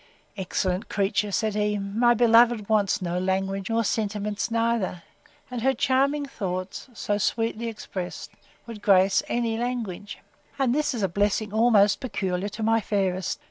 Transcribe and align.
Excellent 0.35 0.89
creature! 0.89 1.31
said 1.31 1.53
he: 1.53 1.77
My 1.77 2.15
beloved 2.15 2.67
wants 2.67 3.03
no 3.03 3.19
language, 3.19 3.69
nor 3.69 3.83
sentiments 3.83 4.49
neither; 4.49 5.03
and 5.51 5.61
her 5.61 5.75
charming 5.75 6.25
thoughts, 6.25 6.87
so 6.91 7.19
sweetly 7.19 7.67
expressed, 7.67 8.31
would 8.65 8.81
grace 8.81 9.21
any 9.27 9.59
language; 9.59 10.17
and 10.57 10.73
this 10.73 10.95
is 10.95 11.03
a 11.03 11.07
blessing 11.07 11.53
almost 11.53 11.99
peculiar 11.99 12.49
to 12.49 12.63
my 12.63 12.81
fairest. 12.81 13.39